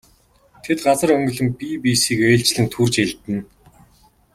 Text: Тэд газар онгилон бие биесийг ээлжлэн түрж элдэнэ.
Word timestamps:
Тэд 0.63 0.77
газар 0.85 1.09
онгилон 1.17 1.49
бие 1.57 1.77
биесийг 1.83 2.19
ээлжлэн 2.29 2.67
түрж 2.73 2.93
элдэнэ. 3.03 3.41